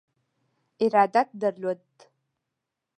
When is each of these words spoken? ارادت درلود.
ارادت 0.79 1.29
درلود. 1.39 1.81